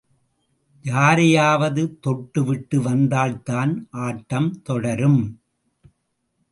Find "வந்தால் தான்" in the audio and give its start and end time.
2.81-3.73